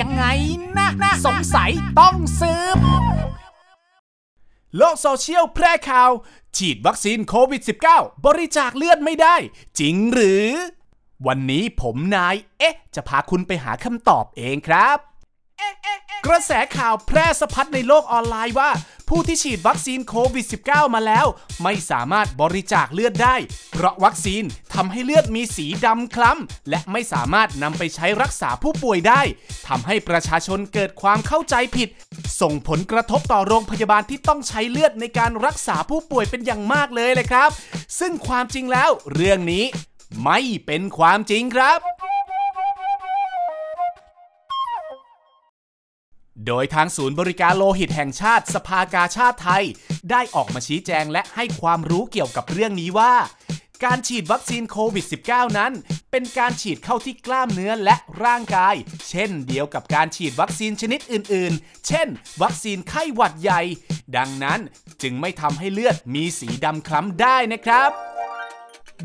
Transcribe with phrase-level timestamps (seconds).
[0.00, 0.24] ยังไง
[0.76, 2.78] นะนะสงสัยต้องสืบ
[4.76, 6.10] โลกโซเชียลแพร่ข่าว
[6.56, 9.36] ฉีดวัคซีนโควิด -19 บริจาคเลือดไม่ได้
[9.78, 10.46] จริงหรือ
[11.26, 14.98] วันนี้ผมนาย เอ๊ะ จะพาคุณไปหาคำตอบเองครับ
[16.26, 18.70] กระแสข่าวแพร่สะพัดในโลกออนไลน์ว่า
[19.12, 21.26] ผู้ที่ฉีดวัคซีนโควิด -19 มาแล้ว
[21.62, 23.36] ไม่สามารถบริจาคเลือดได้
[23.72, 24.42] เพราะวัคซีน
[24.74, 29.22] ทำให้เลือดมีสีดำคล้ำ และไม่สามารถนำไปใช้รักษาผู้ป่วยได้
[29.68, 31.88] ทำให้ประชาชนเกิดความเข้าใจผิด
[32.40, 37.50] ส่งผลกระทบต่อโรงพยาบาลที่ต้องใช้เลือดในการรักษาผู้ป่วยเป็นอย่างมากเลยเลยครับ
[37.98, 39.64] ซึ่งความจริงแล้วเรื่องนี้
[40.24, 41.78] ไม่เป็นความจริงครับ
[46.48, 49.64] โดยทางศูนย์บริการโลหิตแห่งชาติสภากาชาติไทย
[50.10, 53.14] ได้ออกมาชี้แจงและให้ความรู้เกี่ยวกับเรื่องนี้ว่า
[53.84, 55.72] การฉีดวัคซีนโควิด -19 นั้น
[56.10, 58.74] เป็นการฉีดเข้าที่กล้ามเนื้อและร่างกาย
[59.08, 62.08] เช่นเดียวกับการฉีดวัคซีนชนิดอื่นๆ เช่น
[62.42, 63.62] วัคซีนไข้หวัดใหญ่
[64.16, 64.60] ดังนั้น
[65.02, 68.07] จึงไม่ทำให้เลือดมีสีดำคล้ำได้นะครับ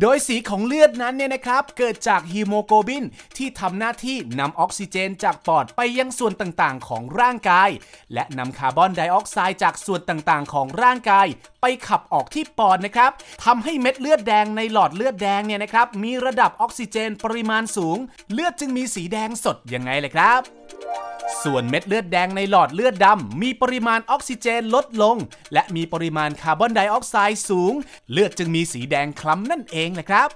[0.00, 3.04] โดยสีของเลือดนั้นเนี่ยนะครับ เกิดจากฮีโมโกลบิน
[3.36, 7.70] ที่ทำหน้าที่นำออกซิเจนจากปอดไปยังส่วนต่างๆ ของร่างกาย
[8.12, 11.26] และนำคาร์บอนไดออกไซด์จากส่วนต่างๆ ของร่างกาย
[11.60, 13.10] ไปขับออกที่ปอดนะครับ
[13.44, 17.98] ทำให้เม็ดเลือดแดงในหลอดเลือดแดงเนี่ยนะครับมีระดับออกซิเจนปริมาณสูง
[18.32, 20.40] เลือดจึงมีสีแดงสดยังไงเลยครับ
[21.42, 25.16] ส่วนเม็ดเลือดแดงในหลอดเลือดดำมีปริมาณออกซิเจนลดลง
[25.52, 27.72] และมีปริมาณคาร์บอนไดออกไซด์สูง
[28.10, 30.30] เลือดจึงมีสีแดงคล้ำนั่นเองแหละครับ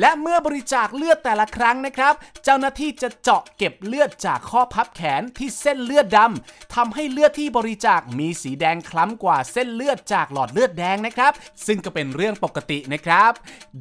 [0.00, 11.32] และเมื่อบริจาคเลือดแต่ละครั้งนะครับ เจ้าหน้าที่จะเจาะเก็บเลือดจากข้อพับแขนที่เส้นเลือดดำทำให้เลือดที่บริจาคมีสีแดงคล้ำกว่าเส้นเลือดจากหลอดเลือดแดงนะครับ
[11.66, 13.32] ซึ่งก็เป็นเรื่องปกตินะครับ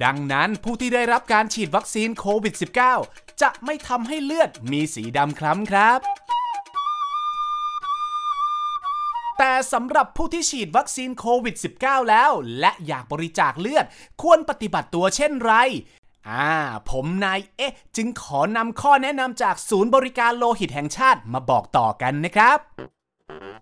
[0.03, 2.55] ดังนั้นผู้ที่ได้รับการฉีดวัคซีนโควิด
[2.99, 5.99] -19 จะไม่ทำให้เลือดมีสีดำคล้ำครับ
[9.37, 13.85] แต่สำหรับผู้ที่ฉีดวัคซีนโควิด -19 แล้ว และอยากบริจาคเลือด
[14.21, 15.53] ควรปฏิบัติตัวเช่นไร
[16.29, 16.51] อ่า
[16.89, 22.59] ผมนายเอ๊ะ จึงขอนำข้อแนะนำจากศูนย์บริการโลหิตแห่งชาติมาบอกต่อกันนะครับ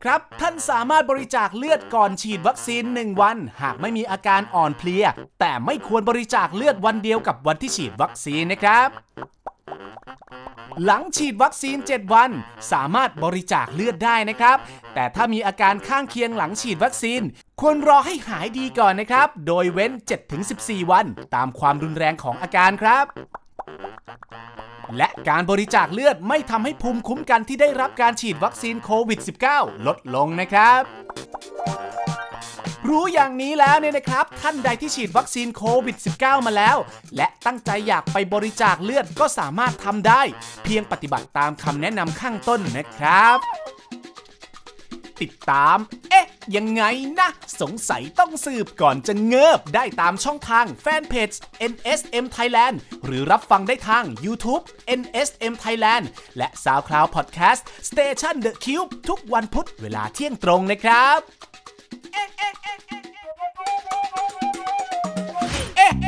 [0.04, 5.06] ครับ ท่านสามารถบริจาคเลือดก่อนฉีดวัคซีน 1 วัน หากไม่มีอาการอ่อนเพลีย
[5.40, 8.90] แต่ไม่ควรบริจาคเลือดวันเดียวกับวันที่ฉีดวัคซีนนะครับ
[10.86, 12.32] หลังฉีดวัคซีน 7 วัน
[12.72, 14.58] สามารถบริจาคเลือดได้นะครับ
[14.96, 17.22] แต่ถ้ามีอาการข้างเคียงหลังฉีดวัคซีน
[17.62, 19.92] ควรรอให้หายดีก่อนนะครับ โดยเว้น
[20.42, 21.06] 7-14 วัน
[21.36, 23.06] ตามความรุนแรงของอาการครับ
[24.98, 29.20] และการบริจาคเลือดไม่ทำให้ภูมิคุ้มกันที่ได้รับการฉีดวัคซีนโควิด
[29.54, 30.82] -19 ลดลงนะครับ
[32.90, 36.78] รู้อย่างนี้แล้วเนี่ยนะครับ ท่านใดที่ฉีดวัคซีนโควิด -19 มาแล้ว
[37.16, 40.22] และตั้งใจอยากไปบริจาคเลือดก็สามารถทำได้
[40.64, 43.40] เพียงปฏิบัติตามคำแนะนำข้างต้นนะครับ
[45.22, 45.78] ติดตาม
[46.10, 46.84] เอ๊ะ ยังไง
[47.20, 47.30] นะ
[47.62, 51.32] สงสัยต้องสืบก่อนจะเงิบได้ตามช่องทางแฟนเพจ
[51.72, 52.76] NSM Thailand
[53.06, 54.64] หรือรับฟังได้ทาง YouTube
[55.00, 56.04] NSM Thailand
[56.38, 61.20] และ SoundCloud Podcast Station The Cube ทุกวันพุธเวลาเที่ยงตรงนะครับ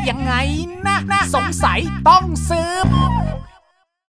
[0.10, 0.34] ยังไง
[0.88, 2.88] นะนะ สงสัยต้องซืบ